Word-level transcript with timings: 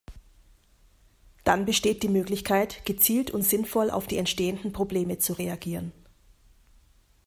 Dann 1.43 1.65
besteht 1.65 2.01
die 2.01 2.07
Möglichkeit, 2.07 2.83
gezielt 2.87 3.29
und 3.29 3.43
sinnvoll 3.43 3.91
auf 3.91 4.07
die 4.07 4.17
entstehenden 4.17 4.73
Probleme 4.73 5.19
zu 5.19 5.33
reagieren. 5.33 5.91